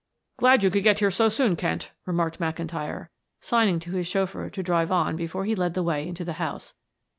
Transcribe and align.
"Glad 0.37 0.63
you 0.63 0.71
could 0.71 0.81
get 0.81 0.97
here 0.97 1.11
so 1.11 1.29
soon, 1.29 1.55
Kent," 1.55 1.91
remarked 2.07 2.39
McIntyre, 2.39 3.09
signing 3.39 3.77
to 3.81 3.91
his 3.91 4.07
chauffeur 4.07 4.49
to 4.49 4.63
drive 4.63 4.91
on 4.91 5.15
before 5.15 5.45
he 5.45 5.53
led 5.53 5.75
the 5.75 5.83
way 5.83 6.07
into 6.07 6.25
the 6.25 6.33
house. 6.41 6.73